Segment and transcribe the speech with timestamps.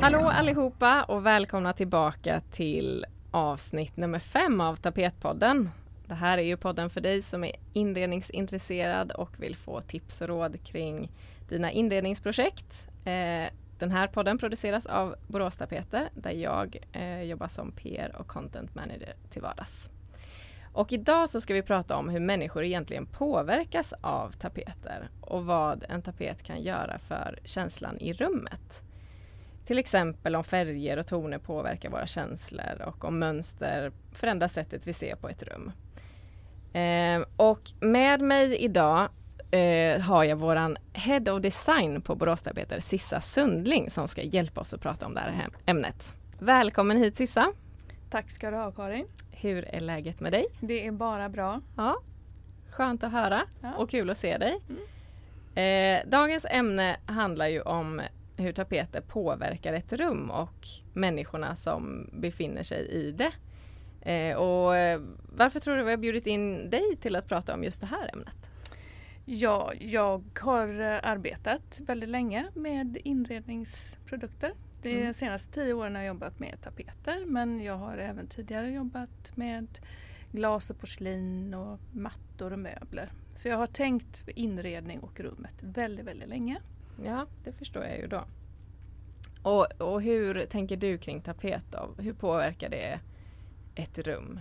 [0.00, 5.70] Hallå allihopa och välkomna tillbaka till avsnitt nummer fem av Tapetpodden.
[6.06, 10.28] Det här är ju podden för dig som är inredningsintresserad och vill få tips och
[10.28, 11.10] råd kring
[11.48, 12.88] dina inredningsprojekt.
[13.04, 18.26] Eh, den här podden produceras av Borås Tapeter där jag eh, jobbar som PR och
[18.26, 19.90] content manager till vardags.
[20.72, 25.84] Och idag så ska vi prata om hur människor egentligen påverkas av tapeter och vad
[25.88, 28.82] en tapet kan göra för känslan i rummet.
[29.66, 34.92] Till exempel om färger och toner påverkar våra känslor och om mönster förändrar sättet vi
[34.92, 35.72] ser på ett rum.
[36.72, 39.08] Eh, och med mig idag
[39.50, 44.74] eh, har jag våran Head of Design på Boråstapeter, Sissa Sundling, som ska hjälpa oss
[44.74, 46.14] att prata om det här ämnet.
[46.38, 47.52] Välkommen hit Sissa!
[48.10, 49.06] Tack ska du ha Karin!
[49.30, 50.46] Hur är läget med dig?
[50.60, 51.60] Det är bara bra.
[51.76, 51.96] Ja,
[52.70, 53.74] Skönt att höra Ja.
[53.74, 54.58] och kul att se dig.
[54.68, 54.82] Mm.
[55.54, 58.00] Eh, dagens ämne handlar ju om
[58.36, 63.32] hur tapeter påverkar ett rum och människorna som befinner sig i det.
[64.12, 65.00] Eh, och eh,
[65.36, 68.10] varför tror du vi har bjudit in dig till att prata om just det här
[68.12, 68.34] ämnet?
[69.32, 74.52] Ja, jag har eh, arbetat väldigt länge med inredningsprodukter.
[74.82, 75.14] De Mm.
[75.14, 79.66] senaste tio åren har jag jobbat med tapeter men jag har även tidigare jobbat med
[80.32, 83.12] glas och porslin och mattor och möbler.
[83.34, 86.60] Så jag har tänkt inredning och rummet väldigt, väldigt länge.
[87.04, 88.24] Ja, det förstår jag ju då.
[89.42, 92.02] Och, och hur tänker du kring tapet då?
[92.02, 93.00] Hur påverkar det
[93.74, 94.40] ett rum?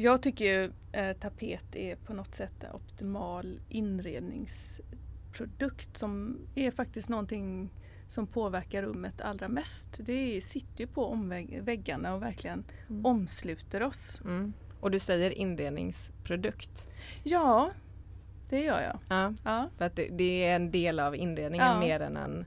[0.00, 7.08] Jag tycker ju eh, tapet är på något sätt en optimal inredningsprodukt som är faktiskt
[7.08, 7.70] någonting
[8.06, 9.98] som påverkar rummet allra mest.
[10.00, 11.28] Det sitter ju på
[11.60, 12.64] väggarna och verkligen
[13.04, 14.20] omsluter oss.
[14.24, 14.52] Mm.
[14.80, 16.88] Och du säger inredningsprodukt.
[17.22, 17.70] Ja,
[18.50, 18.98] det gör jag.
[19.08, 21.80] Ja, Ja, för att det, det är en del av inredningen Ja.
[21.80, 22.44] mer än en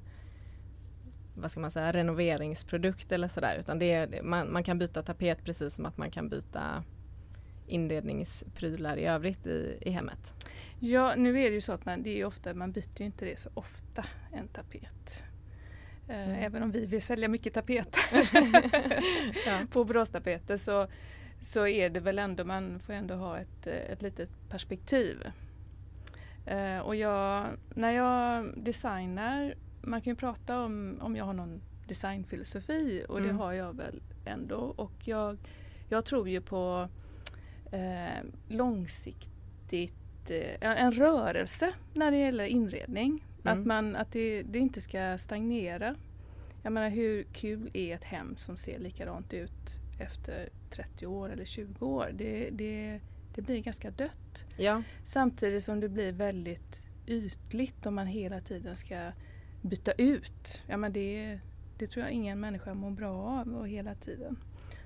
[1.36, 3.58] vad ska man säga, renoveringsprodukt eller sådär.
[3.60, 6.84] Utan det är, man, man kan byta tapet precis som att man kan byta
[7.72, 10.34] inredningsprylar i övrigt i, i hemmet.
[10.80, 13.26] ja nu är det ju så att man, det är ofta, man byter ju inte
[13.26, 15.24] det så ofta, en tapet.
[15.24, 16.32] Eh, Mm.
[16.44, 18.04] Även om vi vill sälja mycket tapeter.
[19.46, 19.60] Ja.
[19.72, 20.88] på bråstapeter så,
[21.42, 25.24] så är det väl ändå, man får ändå ha ett, eh, ett litet perspektiv.
[26.46, 31.62] Eh, och jag, när jag designar, man kan ju prata om om jag har någon
[31.88, 33.38] designfilosofi och det Mm.
[33.38, 34.56] har jag väl ändå.
[34.58, 35.38] Och jag,
[35.90, 36.90] jag tror ju på
[37.72, 43.26] eh, långsiktigt, eh, en rörelse när det gäller inredning.
[43.44, 43.60] Mm.
[43.60, 45.96] Att, man, att det, det inte ska stagnera.
[46.64, 51.46] Jag menar hur kul är ett hem som ser likadant ut efter 30 år eller
[51.46, 52.12] 20 år?
[52.14, 53.00] Det, det,
[53.36, 54.46] det blir ganska dött.
[54.58, 54.84] ja.
[55.04, 59.12] Samtidigt som det blir väldigt ytligt om man hela tiden ska
[59.62, 60.64] byta ut.
[60.68, 61.40] Ja, men det,
[61.78, 64.40] det tror jag ingen människa mår bra av och hela tiden.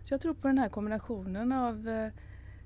[0.03, 2.11] Så jag tror på den här kombinationen av eh,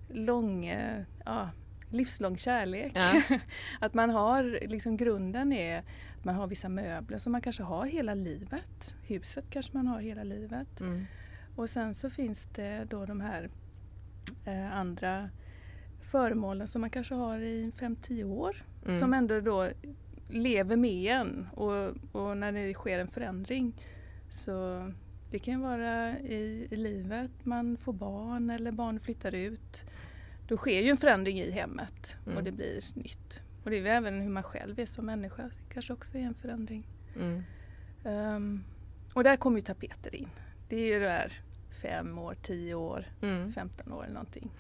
[0.09, 1.49] lång, eh, ja,
[1.89, 2.91] livslång kärlek.
[2.95, 3.21] Ja.
[3.79, 5.83] att man har, liksom grunden är
[6.17, 8.95] att man har vissa möbler som man kanske har hela livet.
[9.07, 10.81] Huset kanske man har hela livet.
[10.81, 11.05] Mm.
[11.55, 13.49] Och sen så finns det då de här
[14.45, 15.29] eh, andra
[16.01, 18.63] föremålen som man kanske har i 5-10 år.
[18.85, 18.95] Mm.
[18.95, 19.69] Som ändå då
[20.29, 23.73] lever med en och, och när det sker en förändring
[24.29, 24.91] så
[25.31, 29.83] det kan vara i, i livet, man får barn eller barn flyttar ut.
[30.47, 32.37] Då sker ju en förändring i hemmet Mm.
[32.37, 33.41] och det blir nytt.
[33.63, 36.33] Och det är även hur man själv är som människa, det kanske också är en
[36.33, 36.83] förändring.
[37.15, 37.43] Mm.
[38.05, 38.63] Ehm,
[39.13, 40.29] och där kommer ju tapeter in.
[40.69, 41.33] Det är ju det här
[41.81, 43.53] fem år, tio år, Mm.
[43.53, 44.51] 15 år eller någonting.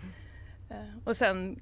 [0.69, 1.59] Eh, och sen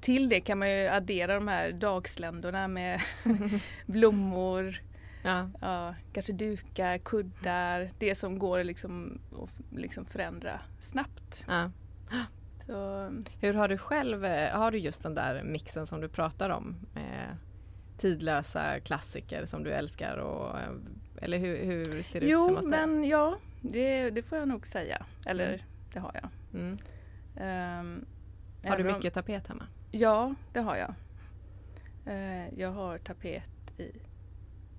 [0.00, 3.00] till det kan man ju addera de här dagsländorna med
[3.86, 4.80] blommor,
[5.28, 5.48] Ja.
[5.60, 11.44] ja, kanske dukar, kuddar, det som går liksom att liksom förändra snabbt.
[11.48, 11.70] Ja.
[12.66, 13.10] Så,
[13.40, 16.76] Hur har du själv, eh, har du just den där mixen som du pratar om?
[16.96, 17.34] Eh,
[17.98, 20.68] tidlösa klassiker som du älskar och, eh,
[21.22, 22.86] eller hur, hur ser det ut jo, hemma hos dig?
[22.86, 25.06] men ja, det, det får jag nog säga.
[25.26, 25.60] Eller Mm.
[25.92, 26.28] det har jag.
[26.60, 26.78] Mm.
[27.36, 28.04] Ehm,
[28.64, 29.66] Har du även om- mycket tapet hemma?
[29.90, 30.94] Ja, det har jag.
[32.06, 33.90] Eh, jag har tapet i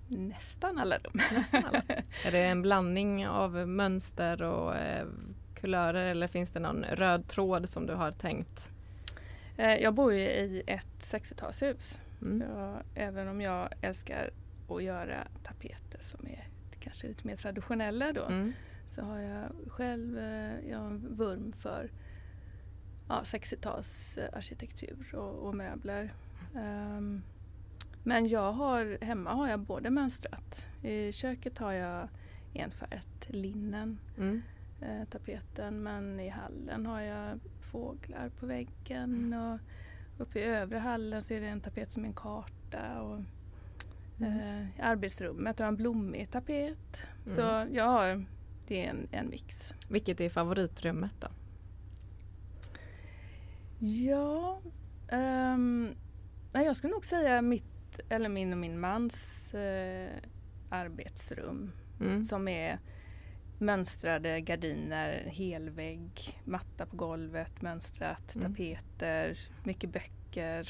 [0.09, 1.13] nästan alla rum.
[1.13, 1.81] Nästan alla.
[2.25, 5.07] Är det en blandning av mönster och eh,
[5.55, 8.69] kulörer eller finns det någon röd tråd som du har tänkt?
[9.57, 11.99] Eh, jag bor ju i ett 60-talshus.
[12.21, 12.49] Mm.
[12.49, 14.29] Jag, även om jag älskar
[14.69, 16.47] att göra tapeter som är
[16.79, 18.25] kanske lite mer traditionella då.
[18.25, 18.53] Mm.
[18.87, 21.91] så har jag själv eh, jag en vurm för
[23.07, 26.13] ja, 60-talsarkitektur och, och, möbler.
[26.55, 27.23] Um,
[28.03, 30.67] men jag har, hemma har jag både mönstrat.
[30.81, 32.09] I köket har jag
[32.53, 34.41] enfärgat linnen, mm.
[34.81, 35.83] eh, tapeten.
[35.83, 39.33] Men i hallen har jag fåglar på väggen.
[39.33, 39.39] Mm.
[39.39, 39.59] Och
[40.17, 43.01] uppe i övre hallen så är det en tapet som är en karta.
[43.01, 43.19] Och,
[44.19, 44.39] mm.
[44.39, 47.03] eh, I arbetsrummet har jag en blommig tapet.
[47.25, 47.73] Så mm.
[47.73, 48.25] jag har,
[48.67, 49.73] det är en, en mix.
[49.89, 51.27] Vilket är favoritrummet då?
[53.81, 54.61] Ja,
[55.11, 55.95] um,
[56.53, 57.68] jag skulle nog säga mitt
[58.09, 60.11] eller min och min mans eh,
[60.69, 62.23] arbetsrum mm.
[62.23, 62.79] som är
[63.57, 68.51] mönstrade gardiner, helvägg, matta på golvet, mönstrat, mm.
[68.51, 70.69] tapeter, mycket böcker.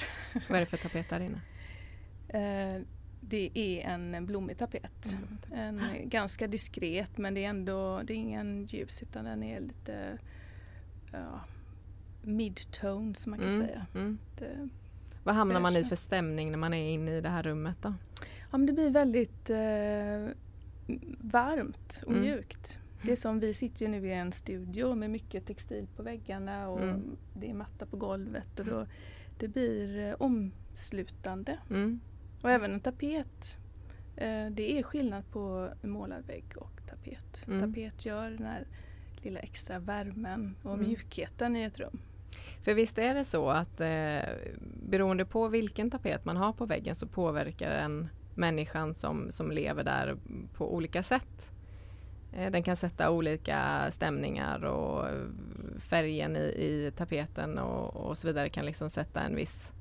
[0.50, 1.42] Vad är det för tapet där inne?
[2.34, 2.82] Eh,
[3.22, 5.16] det är en blommig tapet.
[5.52, 5.80] Mm.
[5.80, 10.18] En ganska diskret men det är ändå det är ingen ljus utan den är lite
[11.12, 11.42] ja,
[12.22, 13.68] mid-tone som man kan mm.
[13.68, 13.86] säga.
[13.96, 14.18] Mm.
[14.38, 14.70] Det,
[15.24, 17.94] vad hamnar man i för stämning när man är inne i det här rummet då?
[18.52, 20.36] Ja, men det blir väldigt eh,
[21.18, 22.22] varmt och mm.
[22.22, 22.80] mjukt.
[23.02, 26.70] Det är som vi sitter ju nu i en studio med mycket textil på väggarna
[26.70, 27.18] och mm.
[27.34, 28.86] det är matta på golvet och då,
[29.40, 31.60] det blir eh, omslutande.
[31.70, 32.00] Mm.
[32.42, 33.58] Och även en tapet.
[34.16, 37.48] Eh, det är skillnad på målad vägg och tapet.
[37.48, 37.60] Mm.
[37.60, 38.68] Tapet gör den här
[39.22, 40.88] lilla extra värmen och mm.
[40.88, 42.00] mjukheten i ett rum.
[42.64, 44.30] För visst är det så att eh,
[44.90, 49.84] beroende på vilken tapet man har på väggen så påverkar den människan som, som lever
[49.84, 50.18] där
[50.54, 51.52] på olika sätt.
[52.34, 55.06] Eh, den kan sätta olika stämningar och
[55.80, 59.72] färgen i, i tapeten och, och, så vidare kan liksom sätta en viss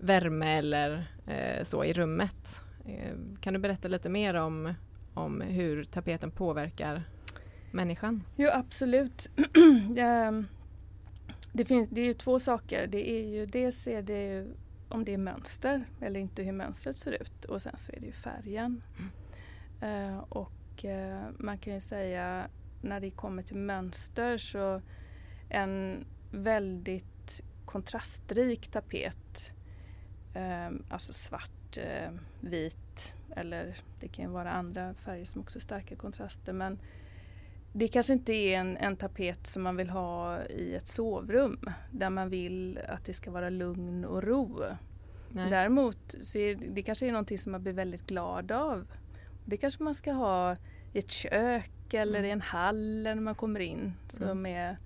[0.00, 2.62] värme eller eh, så i rummet.
[2.86, 4.74] Eh, kan du berätta lite mer om,
[5.14, 7.02] om hur tapeten påverkar
[7.70, 8.22] människan?
[8.36, 9.30] Jo absolut.
[11.56, 12.86] Det, finns, det är ju två saker.
[12.86, 14.54] Det är ju, dels är det ju
[14.88, 18.06] om det är mönster eller inte hur mönstret ser ut och sen så är det
[18.06, 18.82] ju färgen.
[18.98, 20.14] Mm.
[20.14, 22.48] Uh, och uh, man kan ju säga
[22.82, 24.82] när det kommer till mönster så
[25.48, 29.52] en väldigt kontrastrik tapet,
[30.36, 31.50] uh, alltså svart,
[32.40, 36.78] vit eller det kan ju vara andra färger som också är starka kontraster men
[37.76, 42.10] det kanske inte är en, en tapet som man vill ha i ett sovrum där
[42.10, 44.62] man vill att det ska vara lugn och ro.
[45.32, 45.50] Nej.
[45.50, 48.86] Däremot så är det kanske är någonting som man blir väldigt glad av.
[49.44, 50.56] Det kanske man ska ha
[50.92, 52.28] i ett kök eller mm.
[52.28, 54.46] i en hall när man kommer in som mm.
[54.46, 54.78] är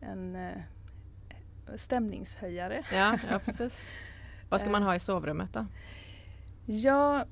[0.00, 2.84] en eh, stämningshöjare.
[2.92, 3.80] Ja, ja precis.
[4.48, 5.66] Vad ska man ha i sovrummet då?
[6.66, 7.24] Ja,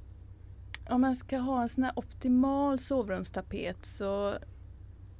[0.88, 4.38] om man ska ha en sån här optimal sovrumstapet så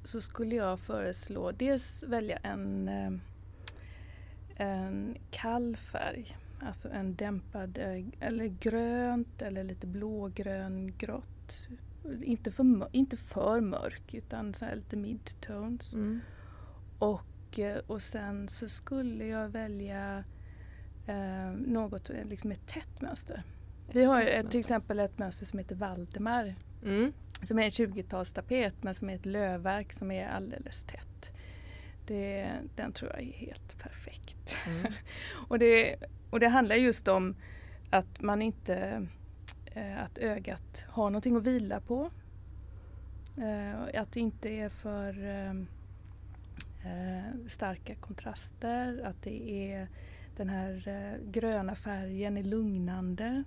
[0.03, 3.11] så skulle jag föreslå dels välja en, eh,
[4.55, 6.37] en kall färg.
[6.61, 11.67] Alltså en dämpad, eh, eller grönt eller lite blågrön grått.
[12.21, 15.93] Inte för, inte för mörk utan så lite midtones.
[15.93, 16.19] Mm.
[16.99, 20.23] Och, eh, och sen så skulle jag välja
[21.07, 23.43] eh, något, liksom ett tätt mönster.
[23.91, 26.55] Vi har ett, till exempel ett mönster som heter Valdemar.
[26.83, 27.13] Mm
[27.43, 31.33] som är en 20-talstapet men som är ett lövverk som är alldeles tätt.
[32.05, 34.57] Det, den tror jag är helt perfekt.
[34.67, 34.93] Mm.
[35.47, 35.95] och, det,
[36.29, 37.35] och det handlar just om
[37.89, 39.07] att man inte,
[39.65, 42.11] eh, att ögat har någonting att vila på.
[43.37, 45.53] Eh, att det inte är för eh,
[47.47, 49.87] starka kontraster, att det är
[50.37, 53.43] den här gröna färgen är lugnande.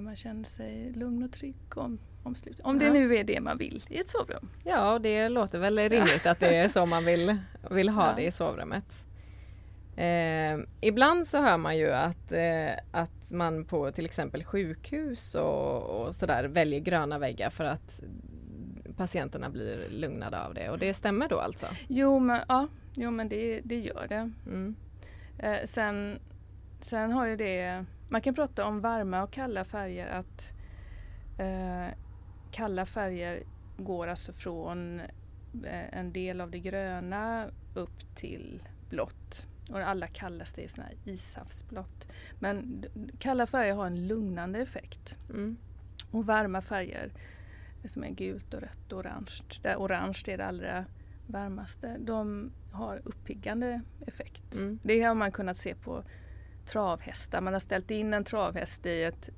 [0.00, 2.60] Man känner sig lugn och trygg om omslut.
[2.60, 4.48] Om det nu är det man vill i ett sovrum.
[4.64, 7.36] Ja, det låter väl rimligt att det är så man vill,
[7.70, 8.14] vill ha ja.
[8.16, 8.84] det i sovrummet.
[9.96, 15.82] Eh, ibland så hör man ju att, eh, att man på till exempel sjukhus och,
[15.82, 18.00] och sådär väljer gröna väggar för att
[18.96, 21.66] patienterna blir lugnade av det och det stämmer då alltså?
[21.88, 24.30] Jo men, ja, jo, men det, det gör det.
[24.46, 24.76] Mm.
[25.38, 26.18] Eh, sen,
[26.80, 30.52] sen har ju det, man kan prata om varma och kalla färger att
[31.38, 31.94] eh,
[32.52, 33.42] kalla färger
[33.76, 35.00] går alltså från
[35.64, 39.46] eh, en del av det gröna upp till blått.
[39.70, 42.08] Och det allra kallaste är sån här ishavsblått.
[42.38, 42.84] Men
[43.18, 45.18] kalla färger har en lugnande effekt.
[45.30, 45.56] Mm.
[46.10, 47.12] Och varma färger
[47.84, 49.42] som är gult och rött och orange.
[49.62, 50.84] Där orange är det allra
[51.26, 51.96] varmaste.
[52.00, 54.56] De har uppiggande effekt.
[54.56, 54.78] Mm.
[54.82, 56.04] Det har man kunnat se på
[56.64, 57.40] travhästar.
[57.40, 59.30] Man har ställt in en travhäst i ett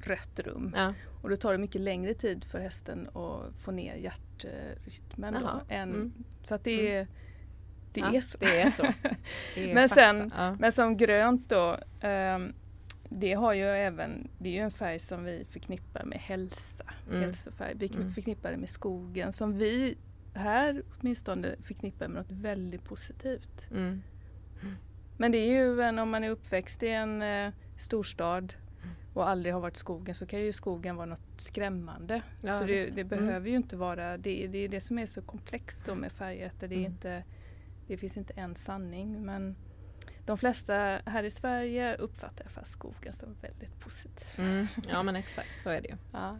[0.00, 0.72] rött rum.
[0.76, 0.94] Ja.
[1.22, 5.34] Och då tar det mycket längre tid för hästen att få ner hjärt, hjärtrytmen.
[5.40, 6.12] Då, än, mm.
[6.44, 7.06] Så att det är,
[7.92, 8.38] det Ja, är så.
[8.40, 8.82] Det är så.
[9.54, 9.94] Det är Men fakta.
[9.94, 10.56] sen- ja.
[10.60, 12.52] Men som grönt då, ehm,
[13.08, 17.20] det har ju även, det är ju en färg som vi förknippar med hälsa, Mm.
[17.20, 17.72] hälsofärg.
[17.76, 18.10] Vi Mm.
[18.12, 19.98] förknippar det med skogen som vi
[20.34, 23.70] här åtminstone förknippar med något väldigt positivt.
[23.70, 24.02] Mm.
[25.16, 28.67] Men det är ju en, om man är uppväxt i en eh, storstad Mm.
[29.14, 32.22] Och aldrig har varit skogen så kan ju skogen vara något skrämmande.
[32.42, 33.08] Ja, så det, det Mm.
[33.08, 36.46] behöver ju inte vara, det, det är det som är så komplext då med färger.
[36.46, 36.78] att Det, Mm.
[36.84, 37.22] inte,
[37.86, 39.56] det finns inte en sanning men
[40.26, 40.74] de flesta
[41.06, 44.44] här i Sverige uppfattar jag fast skogen som väldigt positiv.
[44.44, 44.66] Mm.
[44.88, 45.94] Ja men exakt så är det ju.
[46.12, 46.34] Ja.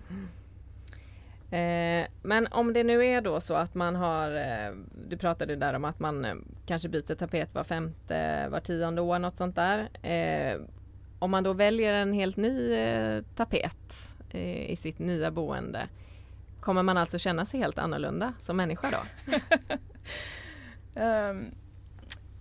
[1.50, 4.74] Eh, men om det nu är då så att man har, eh,
[5.08, 6.34] du pratade där om att man eh,
[6.66, 9.88] kanske byter tapet var femte, var tionde år, något sånt där.
[11.18, 15.88] Om man då väljer en helt ny eh, tapet eh, i sitt nya boende,
[16.60, 19.32] kommer man alltså känna sig helt annorlunda som människa då?
[20.94, 21.44] Ehm,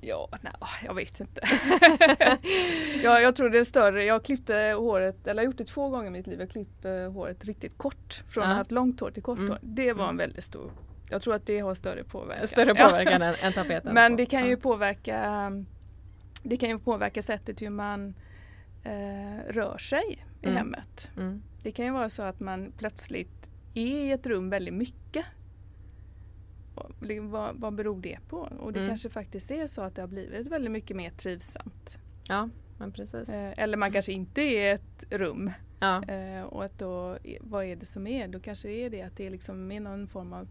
[0.02, 0.54] ja, nej,
[0.86, 1.42] jag vet inte.
[3.04, 4.04] ja, jag tror det är större.
[4.06, 6.40] Jag klippte håret, eller jag har gjort det två gånger i mitt liv.
[6.40, 8.24] Jag klippte håret riktigt kort.
[8.30, 9.50] Från att ha haft långt hår till kort Mm.
[9.50, 9.60] hår.
[9.62, 10.18] Det var en Mm.
[10.18, 10.72] väldigt stor
[11.10, 12.48] jag tror att det har större påverkan.
[12.48, 12.88] Större Ja.
[12.88, 13.94] påverkan än, än tapeten?
[13.94, 15.52] Men det kan ju påverka
[16.44, 18.14] Det kan ju påverka sättet hur man
[18.88, 20.58] eh, rör sig i Mm.
[20.58, 21.12] hemmet.
[21.18, 21.42] Mm.
[21.64, 25.26] Det kan ju vara så att man plötsligt är i ett rum väldigt mycket.
[27.22, 28.38] Vad, vad beror det på?
[28.38, 28.90] Och det Mm.
[28.90, 31.98] kanske faktiskt är så att det har blivit väldigt mycket mer trivsamt.
[32.30, 33.30] Ja, men precis.
[33.30, 35.52] Eh, eller man kanske inte är i ett rum.
[35.80, 36.04] Ja.
[36.04, 38.28] Eh, och att då, vad är det som är?
[38.28, 40.48] Då kanske det är det att det är liksom är någon form av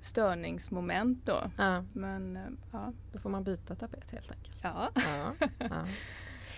[0.00, 1.50] störningsmoment då.
[1.58, 2.92] Ja, Men eh, ja.
[3.12, 4.56] då får man byta tapet helt enkelt.
[4.62, 4.90] ja.
[4.94, 5.86] Ja, ja.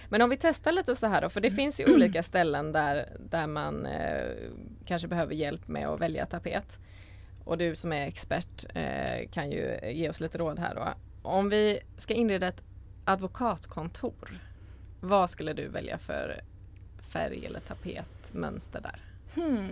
[0.08, 3.08] Men om vi testar lite så här då, för det finns ju olika ställen där,
[3.20, 4.34] där man eh,
[4.84, 6.78] kanske behöver hjälp med att välja tapet.
[7.44, 10.94] Och du som är expert eh, kan ju ge oss lite råd här då.
[11.22, 12.62] Om vi ska inreda ett
[13.04, 14.38] advokatkontor,
[15.00, 16.40] vad skulle du välja för
[17.12, 19.00] färg eller tapetmönster där?
[19.34, 19.70] Hmm.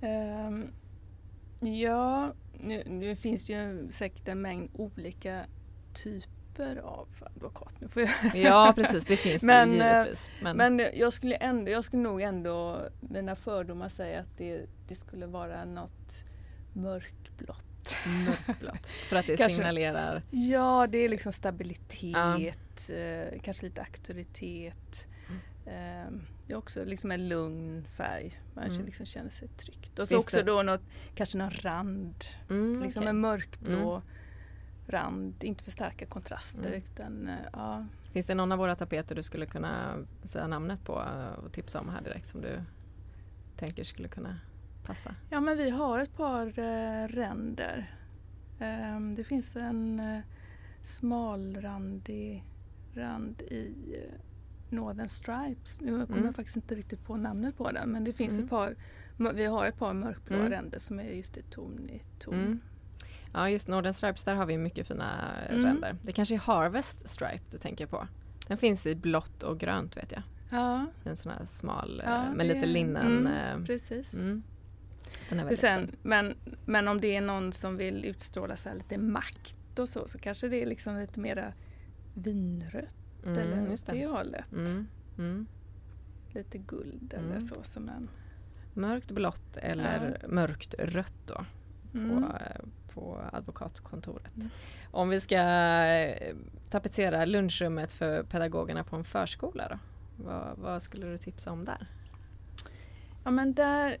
[0.00, 0.70] Ehm,
[1.60, 5.44] ja, nu, nu finns ju säkert en mängd olika
[5.94, 7.74] typer av advokat.
[7.80, 10.30] Nu får jag Ja precis, det finns det eh, givetvis.
[10.42, 14.94] Men, Men jag skulle, ändå, jag skulle nog ändå, mina fördomar säga att det, det
[14.96, 16.24] skulle vara något
[16.72, 17.96] mörkblått.
[18.26, 18.86] mörkblått.
[18.86, 19.56] För att det Kanske.
[19.56, 25.06] signalerar Ja, det är liksom stabilitet, eh, kanske lite auktoritet.
[25.28, 26.06] Mm.
[26.06, 26.12] Eh,
[26.46, 28.40] det är också liksom en lugn färg.
[28.54, 28.84] Man Mm.
[28.86, 29.98] liksom känner sig tryggt.
[29.98, 30.80] Och så också det- då något,
[31.14, 32.14] kanske någon rand.
[32.50, 33.10] mm, liksom okej.
[33.10, 34.02] en mörkblå Mm.
[34.92, 35.34] Rand.
[35.44, 36.72] Inte för starka kontraster Mm.
[36.82, 37.86] utan eh, ja.
[38.12, 41.80] Finns det någon av våra tapeter du skulle kunna säga namnet på eh, och tipsa
[41.80, 42.60] om här direkt som du
[43.56, 44.38] tänker skulle kunna
[44.84, 45.14] passa?
[45.30, 47.94] Ja men vi har ett par eh, ränder.
[48.60, 50.20] Ehm, det finns en eh,
[50.82, 52.44] smalrandig
[52.94, 54.20] rand i eh,
[54.70, 55.80] Northern Stripes.
[55.80, 56.24] Nu kommer Mm.
[56.24, 58.44] jag faktiskt inte riktigt på namnet på den men det finns Mm.
[58.44, 58.74] ett par
[59.34, 60.50] vi har ett par mörkblå Mm.
[60.50, 62.60] ränder som är just i ton i ton.
[63.34, 63.42] Mm.
[63.42, 65.66] Ja just Northern Stripes, där har vi mycket fina eh, Mm.
[65.66, 65.96] ränder.
[66.02, 68.08] Det kanske är Harvest Stripe du tänker på?
[68.48, 70.22] Den finns i blått och grönt vet jag.
[70.50, 73.26] Ja, En sån här smal eh, Ja, med det- lite linnen.
[73.26, 74.14] mm, eh, precis.
[74.14, 74.42] Mm.
[75.30, 76.34] Är sen, men,
[76.64, 80.48] men om det är någon som vill utstråla så lite makt och så, så kanske
[80.48, 81.52] det är liksom lite mera
[82.14, 84.52] vinrött eller Mm, åt just det hållet.
[84.52, 84.86] Mm.
[85.18, 85.46] Mm.
[86.34, 87.30] Lite guld Mm.
[87.30, 88.08] eller så som en...
[88.74, 91.44] Mörkt blått eller mörkt rött då.
[91.94, 92.08] Mm.
[92.22, 92.60] på, eh,
[92.94, 94.32] på advokatkontoret.
[94.90, 96.36] Om vi ska eh,
[96.70, 99.78] tapetsera lunchrummet för pedagogerna på en förskola då?
[100.24, 101.86] Vad, vad skulle du tipsa om där?
[103.24, 103.96] Ja men där,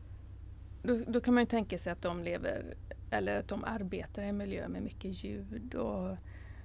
[0.82, 2.74] då, då kan man ju tänka sig att de lever,
[3.10, 6.16] eller att de arbetar i en miljö med mycket ljud och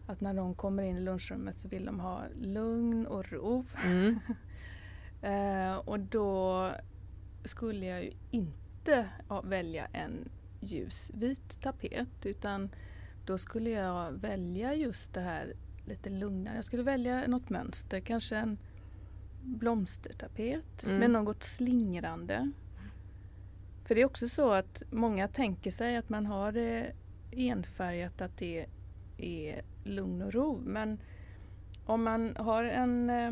[0.07, 3.65] att när de kommer in i lunchrummet så vill de ha lugn och ro.
[3.85, 4.19] Mm.
[5.21, 6.71] Eh, och då
[7.45, 10.29] skulle jag ju inte ja, välja en
[10.59, 12.69] ljusvit tapet utan
[13.25, 15.53] då skulle jag välja just det här
[15.85, 16.55] lite lugnare.
[16.55, 18.57] Jag skulle välja något mönster, kanske en
[19.43, 20.99] blomstertapet Mm.
[20.99, 22.51] med något slingrande.
[23.85, 26.91] För det är också så att många tänker sig att man har det
[27.31, 28.65] enfärgat, att det
[29.17, 30.61] är lugn och ro.
[30.65, 30.97] Men
[31.85, 33.31] om man har en, eh,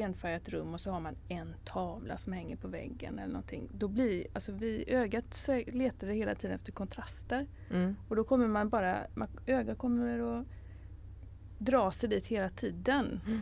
[0.00, 3.68] enfärgat rum och så har man en tavla som hänger på väggen eller någonting.
[3.72, 7.46] Då blir, alltså vi, ögat letar hela tiden efter kontraster.
[7.70, 7.96] Mm.
[8.08, 10.46] Och då kommer man bara, man, ögat kommer att
[11.58, 13.20] dra sig dit hela tiden.
[13.26, 13.40] Mm.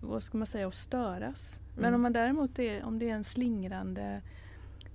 [0.00, 1.58] Vad ska man säga, och störas.
[1.74, 1.94] Men Mm.
[1.94, 4.22] om man däremot är, om det är en slingrande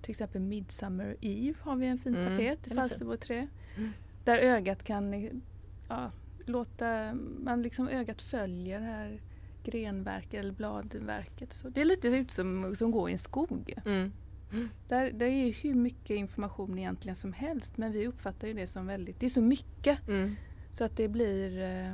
[0.01, 2.75] till exempel Midsummer Eve har vi en fin Mm, tapet i.
[2.75, 3.47] Falsterboträ.
[3.77, 3.91] Mm.
[4.23, 5.29] Där ögat kan
[5.89, 6.11] ja,
[6.45, 9.19] låta, man liksom ögat följer här
[9.63, 11.53] grenverket eller bladverket.
[11.53, 13.73] Så det är lite ut som, som gå i en skog.
[13.85, 14.11] Mm.
[14.87, 18.87] Där, där är hur mycket information egentligen som helst men vi uppfattar ju det som
[18.87, 20.35] väldigt, det är så mycket Mm.
[20.71, 21.91] så att det blir eh,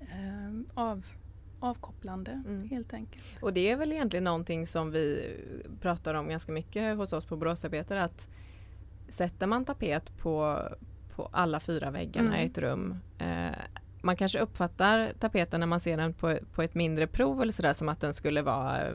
[0.00, 1.06] eh, av,
[1.60, 2.68] avkopplande Mm.
[2.68, 3.24] helt enkelt.
[3.40, 5.36] Och det är väl egentligen någonting som vi
[5.80, 8.28] pratar om ganska mycket hos oss på Boråstapeter att
[9.08, 10.62] sätter man tapet på,
[11.14, 12.40] på alla fyra väggarna Mm.
[12.40, 13.58] i ett rum eh,
[14.06, 17.72] man kanske uppfattar tapeten när man ser den på, på ett mindre prov eller sådär
[17.72, 18.94] som att den skulle vara eh,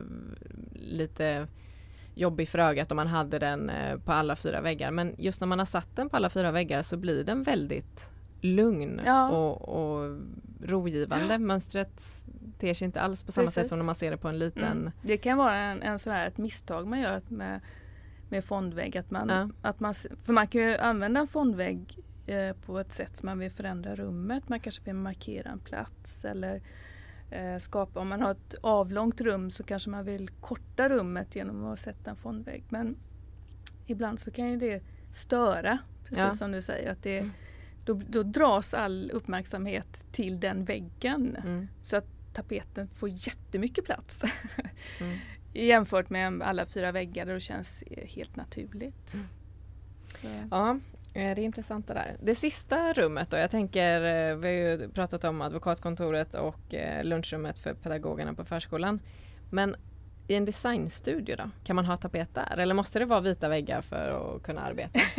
[0.74, 1.48] lite
[2.16, 4.92] jobbig för ögat om man hade den eh, på alla fyra väggar.
[4.92, 8.10] Men just när man har satt den på alla fyra väggar så blir den väldigt
[8.42, 9.30] lugn Ja.
[9.30, 10.20] och, och
[10.64, 11.38] rogivande.
[11.38, 12.02] Mönstret
[12.60, 13.70] ter sig inte alls på samma sätt Precis.
[13.70, 14.92] som när man ser det på en liten Mm.
[15.02, 17.60] Det kan vara en, en sån här, ett misstag man gör med,
[18.30, 18.98] med fondvägg.
[18.98, 19.50] Att man, Ja.
[19.70, 21.98] att man, för man kan ju använda en fondvägg
[22.32, 24.50] eh, på ett sätt som man vill förändra rummet.
[24.50, 26.62] Man kanske vill markera en plats eller
[27.32, 31.66] eh, skapa, om man har ett avlångt rum så kanske man vill korta rummet genom
[31.66, 32.64] att sätta en fondvägg.
[32.70, 32.96] Men
[33.86, 36.32] ibland så kan ju det störa, precis Ja.
[36.32, 36.92] som du säger.
[36.92, 37.32] Att det, Mm.
[37.86, 41.36] då, då dras all uppmärksamhet till den väggen.
[41.36, 41.68] Mm.
[41.82, 44.22] Så att tapeten får jättemycket plats.
[45.02, 45.18] Mm.
[45.54, 49.14] Jämfört med alla fyra väggar där det känns eh, helt naturligt.
[49.14, 49.28] Mm.
[50.52, 50.80] Ja,
[51.14, 52.16] Eh, det är intressant det där.
[52.22, 57.04] Det sista rummet då, jag tänker, eh, vi har ju pratat om advokatkontoret och eh,
[57.04, 59.00] lunchrummet för pedagogerna på förskolan.
[59.50, 59.76] Men
[60.28, 62.58] i en designstudio då, kan man ha tapet där?
[62.58, 65.00] Eller måste det vara vita väggar för att kunna arbeta?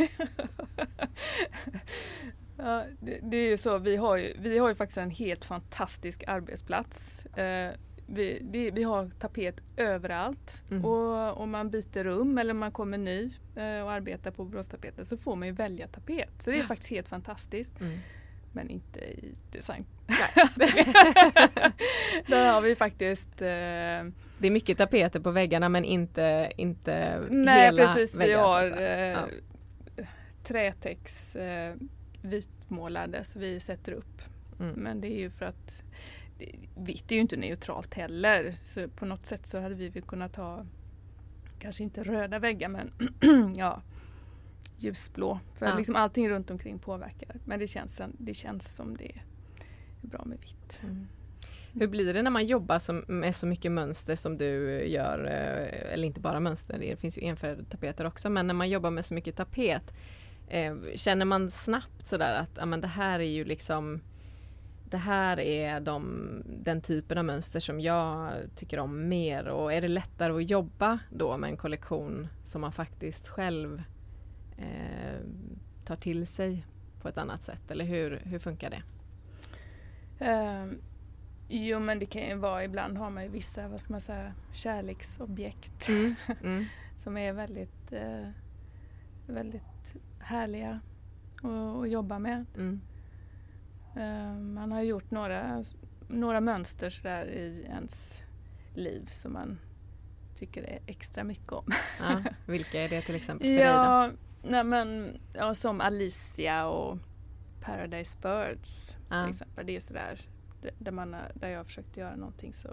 [2.57, 5.45] Ja, det, det är ju så, vi har ju, vi har ju faktiskt en helt
[5.45, 7.25] fantastisk arbetsplats.
[7.25, 7.71] Eh,
[8.07, 10.85] vi, det, vi har tapet överallt Mm.
[10.85, 13.23] och om man byter rum eller man kommer ny
[13.55, 16.29] eh, och arbetar på Boråstapeter så får man ju välja tapet.
[16.39, 16.65] Så det är Ja.
[16.67, 17.79] faktiskt helt fantastiskt.
[17.81, 17.99] Mm.
[18.51, 19.85] Men inte i design.
[22.27, 23.47] Där har vi faktiskt eh,
[24.37, 28.39] Det är mycket tapeter på väggarna men inte, inte Nej hela precis, vi väggar.
[28.39, 29.27] att har eh, Ja.
[30.43, 31.75] trätex eh,
[32.21, 34.21] vitmålade så vi sätter upp.
[34.59, 34.71] Mm.
[34.75, 35.83] Men det är ju för att
[36.75, 38.51] vitt är ju inte neutralt heller.
[38.51, 40.65] Så på något sätt så hade vi väl kunnat ha
[41.59, 42.91] kanske inte röda väggar men
[43.55, 43.81] ja
[44.77, 45.39] ljusblå.
[45.53, 45.77] För Ja.
[45.77, 47.35] liksom allting runt omkring påverkar.
[47.45, 49.21] Men det känns, det känns som det är
[50.01, 50.79] bra med vitt.
[50.83, 51.07] Mm.
[51.73, 55.25] Hur blir det när man jobbar som, med så mycket mönster som du gör?
[55.25, 58.29] eh, Eller inte bara mönster, det finns ju enfärgade tapeter också.
[58.29, 59.93] Men när man jobbar med så mycket tapet,
[60.47, 64.01] eh, känner man snabbt sådär att ja, men det här är ju liksom
[64.93, 69.81] det här är de, den typen av mönster som jag tycker om mer och är
[69.81, 73.83] det lättare att jobba då med en kollektion som man faktiskt själv
[74.57, 75.19] eh,
[75.85, 76.65] tar till sig
[77.01, 77.71] på ett annat sätt?
[77.71, 78.83] Eller hur, hur funkar det?
[80.25, 80.81] Ehm,
[81.47, 84.33] jo men det kan ju vara, ibland har man ju vissa, vad ska man säga,
[84.51, 85.89] kärleksobjekt.
[85.89, 86.15] Mm.
[86.43, 86.65] Mm.
[86.95, 88.27] som är väldigt, eh,
[89.27, 90.79] väldigt härliga
[91.43, 92.45] att, att jobba med.
[92.55, 92.81] Mm.
[93.95, 95.65] Eh, man har gjort några,
[96.07, 98.23] några mönster sådär i ens
[98.73, 99.59] liv som man
[100.35, 101.65] tycker är extra mycket om.
[101.99, 104.09] Ja, vilka är det till exempel för dig ja,
[104.43, 106.97] nej men, ja, som Alicia och
[107.61, 109.21] Paradise Birds Ja.
[109.21, 109.65] till exempel.
[109.65, 110.19] Det är ju sådär
[110.61, 112.69] där, där, man, där jag har försökt göra någonting så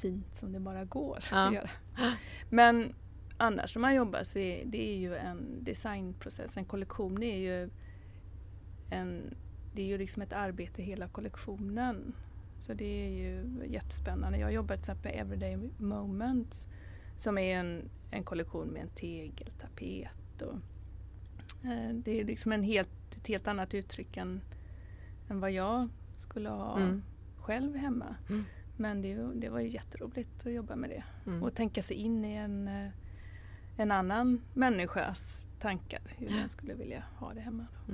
[0.00, 1.46] fint som det bara går Ja.
[1.48, 1.70] att göra.
[2.50, 2.94] Men
[3.38, 6.56] annars när man jobbar så är det är ju en designprocess.
[6.56, 7.70] En kollektion är ju
[8.90, 9.34] en,
[9.74, 12.12] det är ju liksom ett arbete hela kollektionen.
[12.58, 14.38] Så det är ju jättespännande.
[14.38, 16.68] Jag jobbar till exempel med Everyday Moments
[17.16, 20.42] som är en, en kollektion med en tegeltapet.
[20.42, 20.54] Och,
[21.70, 24.40] eh, det är liksom en helt, ett helt annat uttryck än,
[25.28, 27.02] än vad jag skulle ha Mm.
[27.38, 28.16] själv hemma.
[28.28, 28.44] Mm.
[28.76, 31.42] Men det, det var ju jätteroligt att jobba med det Mm.
[31.42, 32.90] och tänka sig in i en, eh,
[33.76, 37.66] en annan människas tankar, hur den skulle vilja ha det hemma.
[37.86, 37.92] Då.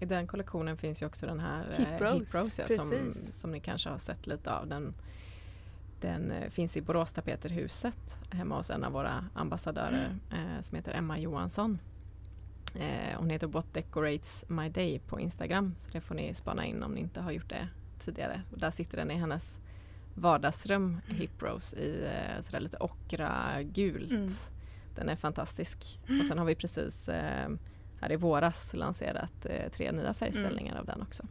[0.00, 0.12] Mm.
[0.12, 3.50] I den kollektionen finns ju också den här eh, Hip Rose, Rose ja, som, som
[3.50, 4.66] ni kanske har sett lite av.
[4.66, 4.94] Den,
[6.00, 10.92] den eh, finns i Borås Tapeterhuset hemma hos en av våra ambassadörer eh, som heter
[10.92, 11.78] Emma Johansson.
[12.74, 16.82] Eh, hon heter What Decorates My Day på Instagram så det får ni spana in
[16.82, 18.42] om ni inte har gjort det tidigare.
[18.52, 19.60] Och där sitter den i hennes
[20.14, 24.12] vardagsrum, Hip Rose, i eh, sådär lite ockra gult.
[24.12, 24.28] Mm.
[24.94, 26.00] Den är fantastisk.
[26.20, 27.48] Och sen har vi precis eh,
[28.00, 30.80] här i våras lanserat eh, tre nya färgställningar Mm.
[30.80, 31.22] av den också.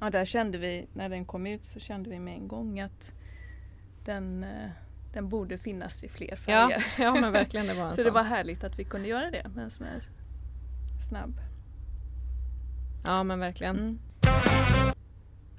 [0.00, 3.12] Ja, där kände vi, när den kom ut så kände vi med en gång att
[4.04, 4.70] den, eh,
[5.12, 6.84] den borde finnas i fler Ja, färger.
[7.04, 8.04] ja men verkligen det var en Så sån.
[8.04, 10.02] det var härligt att vi kunde göra det med en sån här
[11.08, 11.40] snabb.
[13.06, 13.76] Ja men verkligen.
[13.76, 13.98] Mm.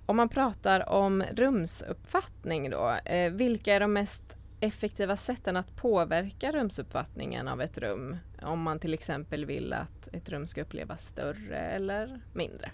[0.05, 6.51] Om man pratar om rumsuppfattning då, eh, vilka är de mest effektiva sätten att påverka
[6.51, 8.17] rumsuppfattningen av ett rum?
[8.41, 12.71] Om man till exempel vill att ett rum ska upplevas större eller mindre?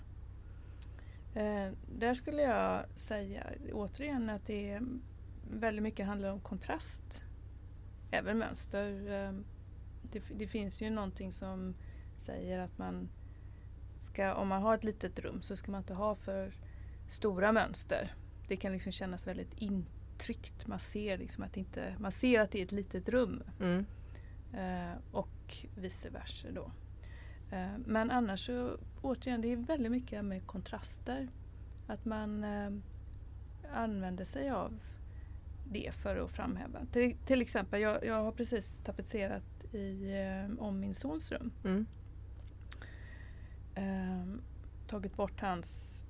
[1.36, 3.44] Eh, där skulle jag säga
[3.74, 4.82] återigen att det är
[5.52, 7.24] väldigt mycket handlar om kontrast.
[8.12, 9.12] Även mönster.
[9.12, 9.34] Eh,
[10.02, 11.76] det, det finns ju någonting som
[12.16, 13.10] säger att man
[13.98, 16.54] ska, om man har ett litet rum så ska man inte ha för
[17.08, 18.14] stora mönster.
[18.48, 19.54] Det kan liksom kännas väldigt
[20.24, 20.68] intryckt.
[20.68, 23.44] Man ser, liksom att, inte, man ser att det är ett litet rum.
[23.60, 23.86] Mm.
[24.54, 26.72] Eh, och vice versa då.
[27.52, 31.28] Eh, men annars så återigen, det är väldigt mycket med kontraster.
[31.88, 32.72] Att man eh,
[33.74, 34.80] använder sig av
[35.72, 36.86] det för att framhäva.
[36.92, 41.52] Till, till exempel, jag, jag har precis tapetserat i, eh, om min sons rum.
[41.64, 41.86] Mm.
[43.76, 44.40] Eh,
[44.88, 46.06] tagit bort hans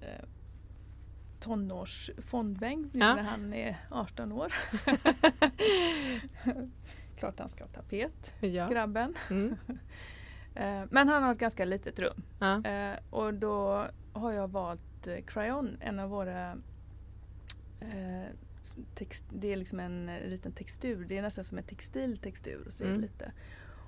[1.43, 3.15] eh, tonårs fondbänk nu Ja.
[3.15, 4.53] när han är 18 år.
[7.17, 8.67] Klart han ska ha tapet, Ja.
[8.67, 9.13] grabben.
[9.29, 9.55] Mm.
[10.55, 12.23] Eh, Men han har ett ganska litet rum.
[12.39, 12.63] Ja.
[12.65, 16.57] Eh, och då har jag valt eh, Crayon, en av våra
[18.95, 22.63] text, det är liksom en liten textur, det är nästan som en textil textur.
[22.67, 23.01] Och så, är det Mm.
[23.01, 23.31] lite.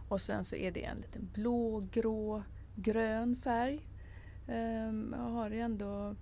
[0.09, 2.43] och sen så är det en liten blå, grå,
[2.75, 3.87] grön färg.
[4.47, 6.15] Ehm, jag har ändå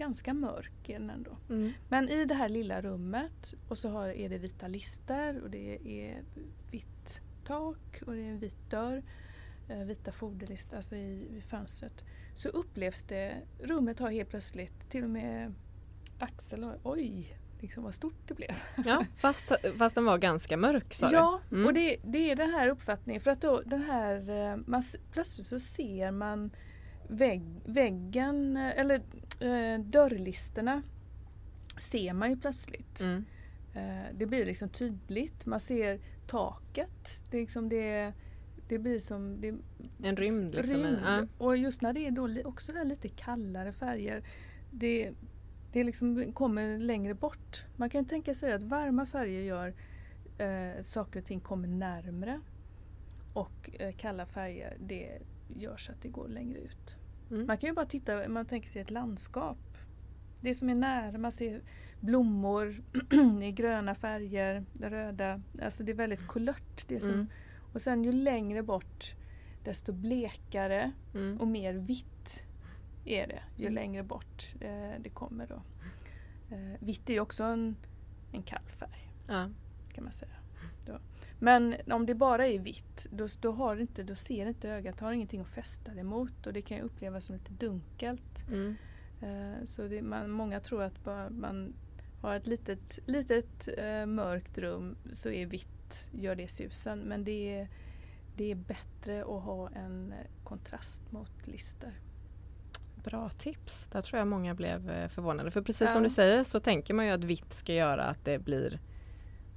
[0.00, 1.36] ganska mörk är den ändå.
[1.48, 1.72] Mm.
[1.88, 5.78] Men i det här lilla rummet och så har, är det vita lister och det
[5.84, 6.22] är
[6.70, 9.02] vitt tak och det är en vit dörr.
[9.68, 12.04] Eh, vita foderlister alltså i, i fönstret.
[12.34, 15.54] Så upplevs det, rummet har helt plötsligt till och med
[16.18, 18.54] Axel har, oj, liksom vad stort det blev.
[18.84, 21.40] Ja, fast, fast den var ganska mörk sa Ja?
[21.52, 21.66] Mm.
[21.66, 23.22] och det, det är den här uppfattningen.
[23.22, 24.82] För att då den här, eh, man,
[25.12, 26.50] plötsligt så ser man
[27.08, 29.02] vägg, väggen, eh, eller
[29.40, 30.82] eh, dörrlisterna
[31.80, 33.00] ser man ju plötsligt.
[33.00, 33.24] Mm.
[33.74, 35.46] Eh, det blir liksom tydligt.
[35.46, 37.24] Man ser taket.
[37.30, 38.12] Det, är liksom det,
[38.68, 39.40] det blir som...
[39.40, 39.48] Det,
[40.02, 40.76] En rymd liksom.
[40.76, 40.98] rymd.
[41.04, 41.26] Ja.
[41.38, 44.22] Och just när det är då också där lite kallare färger.
[44.70, 45.12] Det,
[45.72, 47.64] det liksom kommer längre bort.
[47.76, 49.74] Man kan tänka sig att varma färger gör
[50.38, 52.40] eh, saker och ting kommer närmre.
[53.32, 56.96] Och eh, kalla färger det gör så att det går längre ut.
[57.30, 57.46] Mm.
[57.46, 59.58] Man kan ju bara titta, man tänker sig ett landskap.
[60.40, 61.62] Det som är nära, man ser
[62.00, 62.74] blommor
[63.42, 65.40] i gröna färger, röda.
[65.62, 66.84] Alltså det är väldigt kulört.
[66.88, 67.26] Det som, Mm.
[67.72, 69.14] Och sen ju längre bort
[69.64, 71.40] desto blekare Mm.
[71.40, 72.42] och mer vitt
[73.04, 73.74] är det ju Mm.
[73.74, 75.62] längre bort eh, det kommer då.
[76.56, 77.76] Eh, vitt är ju också en,
[78.32, 79.50] en kall färg Ja.
[79.94, 80.32] kan man säga.
[80.86, 80.98] Då.
[81.42, 85.12] Men om det bara är vitt då, då, har inte, då ser inte ögat, har
[85.12, 88.48] ingenting att fästa det emot och det kan ju upplevas som lite dunkelt.
[88.48, 88.76] Mm.
[89.22, 91.74] Eh, så det, man, många tror att bara man
[92.20, 96.98] har ett litet, litet eh, mörkt rum så är vitt, gör det susen.
[96.98, 97.68] Men det är,
[98.36, 101.92] det är bättre att ha en eh, kontrast mot lister.
[103.04, 103.88] Bra tips.
[103.92, 105.50] Där tror jag många blev förvånade.
[105.50, 106.08] För precis som Ja.
[106.08, 108.80] du säger så tänker man ju att vitt ska göra att det blir,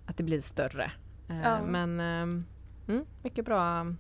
[0.06, 0.92] att det blir större.
[1.30, 1.62] Eh, Ja.
[1.62, 2.46] Men ehm,
[2.88, 3.94] mm, mycket bra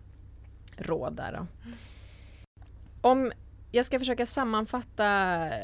[0.78, 1.72] råd där då.
[3.02, 3.32] Om
[3.72, 5.04] jag ska försöka sammanfatta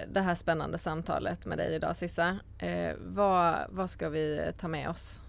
[0.08, 2.40] det här spännande samtalet med dig idag Sissa.
[2.58, 5.22] Eh, vad, vad ska vi ta med oss?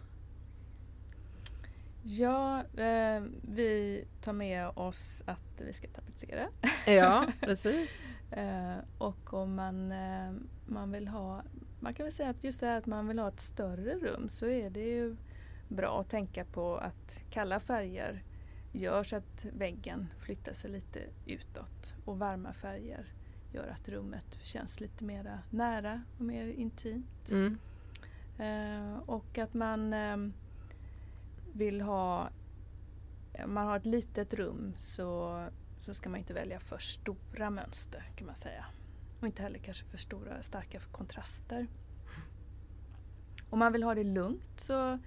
[2.03, 6.49] Ja, eh, vi tar med oss att vi ska tapetsera.
[6.87, 7.91] Ja, precis.
[8.31, 10.33] Eh, och om man, eh,
[10.67, 11.43] man vill ha,
[11.81, 14.29] man kan väl säga att just det här att man vill ha ett större rum
[14.29, 15.17] så är det ju
[15.71, 18.23] bra att tänka på att kalla färger
[18.73, 23.07] gör så att väggen flyttar sig lite utåt och varma färger
[23.53, 27.31] gör att rummet känns lite mera nära och mer intimt.
[27.31, 27.59] Mm.
[28.39, 30.17] Eh, och att man eh,
[31.53, 32.31] vill ha,
[33.45, 35.45] om man har ett litet rum så,
[35.81, 38.67] så ska man inte välja för stora mönster kan man säga.
[39.21, 41.67] Och inte heller kanske för stora starka kontraster.
[43.51, 44.99] Om man vill ha det lugnt så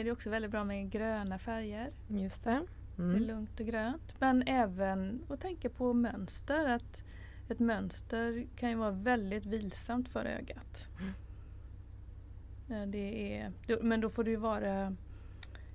[0.00, 1.90] är det också väldigt bra med gröna färger.
[2.08, 2.50] Just det.
[2.96, 3.22] Det är Mm.
[3.22, 4.14] lugnt och grönt.
[4.20, 6.68] Men även att tänka på mönster.
[6.68, 7.02] Att
[7.48, 10.88] ett mönster kan ju vara väldigt vilsamt för ögat.
[11.00, 12.90] Mm.
[12.90, 13.52] Det är,
[13.82, 14.96] men då får det ju vara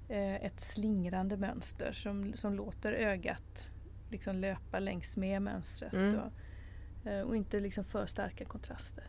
[0.10, 3.68] eh, ett slingrande mönster som, som låter ögat
[4.12, 5.94] liksom löpa längs med mönstret.
[5.94, 6.16] Mm.
[6.20, 6.32] Och,
[7.10, 9.04] eh, och inte liksom för starka kontraster.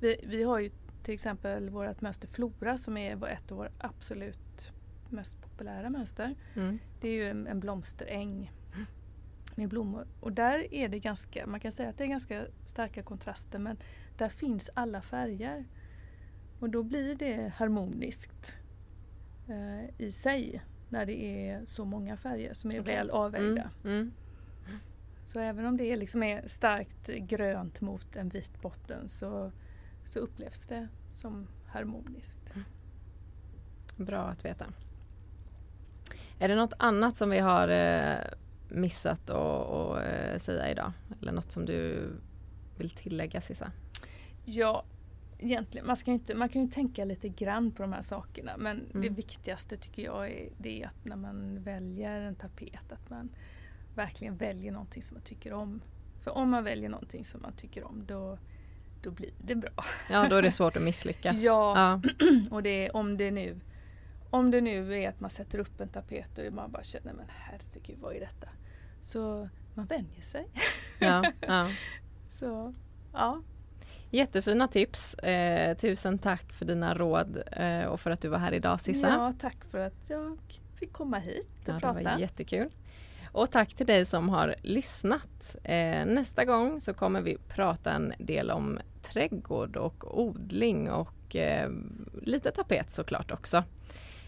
[0.00, 0.70] Vi, vi har ju
[1.04, 4.72] till exempel vårt mönster Flora som är ett av våra absolut
[5.08, 6.34] mest populära mönster.
[6.54, 6.78] Mm.
[7.00, 8.52] Det är ju en, en blomsteräng
[9.54, 10.06] med blommor.
[10.20, 13.76] Och där är det ganska, man kan säga att det är ganska starka kontraster men
[14.18, 15.64] där finns alla färger.
[16.60, 18.54] Och då blir det harmoniskt
[19.48, 22.94] eh, i sig när det är så många färger som är okay.
[22.94, 23.70] väl avvägda.
[23.84, 23.96] Mm.
[23.96, 24.12] Mm.
[25.24, 29.52] Så även om det liksom är starkt grönt mot en vit botten så,
[30.04, 32.40] så upplevs det som harmoniskt.
[32.54, 32.64] Mm.
[33.96, 34.66] Bra att veta.
[36.38, 38.16] Är det något annat som vi har eh,
[38.68, 40.92] missat att eh, säga idag?
[41.20, 42.10] Eller något som du
[42.78, 43.72] vill tillägga Sissa?
[44.44, 44.84] Ja,
[45.38, 48.76] egentligen, man, ska inte, man kan ju tänka lite grann på de här sakerna men
[48.80, 49.02] mm.
[49.02, 53.28] det viktigaste tycker jag är, det är att när man väljer en tapet att man
[53.94, 55.80] verkligen väljer någonting som man tycker om.
[56.20, 58.38] För om man väljer någonting som man tycker om då,
[59.04, 59.84] då blir det bra.
[60.10, 61.40] Ja, då är det svårt att misslyckas.
[61.40, 62.26] ja, ja.
[62.50, 63.60] och det, om det nu
[64.30, 67.26] om det nu är att man sätter upp en tapet och man bara känner men
[67.28, 68.48] herregud vad är detta?
[69.00, 70.48] Så man vänjer sig.
[70.98, 71.68] Ja, ja.
[72.28, 72.74] Så,
[73.12, 73.42] ja.
[74.10, 75.14] Jättefina tips.
[75.14, 79.08] Eh, tusen tack för dina råd eh, och för att du var här idag Sissa.
[79.08, 80.38] Ja, tack för att jag
[80.76, 81.98] fick komma hit och ja, prata.
[81.98, 82.70] Det var jättekul.
[83.34, 85.56] Och tack till dig som har lyssnat.
[85.64, 91.70] Eh, nästa gång så kommer vi prata en del om trädgård och odling och eh,
[92.22, 93.64] lite tapet såklart också.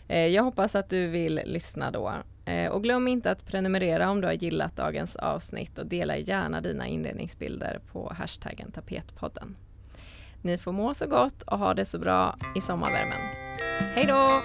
[0.08, 2.14] Eh, jag hoppas att du vill lyssna då.
[2.44, 6.60] Eh, och glöm inte att prenumerera om du har gillat dagens avsnitt och dela gärna
[6.60, 9.56] dina inredningsbilder på hashtaggen tapetpodden.
[10.42, 13.20] Ni får må så gott och ha det så bra i sommarvärmen.
[13.94, 14.42] Hej då!